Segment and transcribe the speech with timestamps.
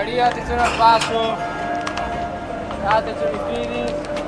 [0.00, 1.36] Zaccaria, attenzione al passo,
[2.86, 4.19] attenzione ai piedi.